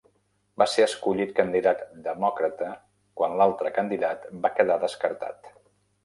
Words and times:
Va 0.59 0.65
ser 0.75 0.83
escollit 0.85 1.33
candidat 1.39 1.83
Demòcrata 2.07 2.69
quan 3.21 3.35
l'altre 3.41 3.73
candidat 3.75 4.25
va 4.47 4.51
quedar 4.61 4.79
descartat. 4.85 5.53